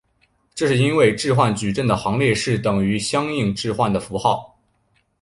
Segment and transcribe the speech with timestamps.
[0.55, 4.57] 这是因为置换矩阵的行列式等于相应置换的符号。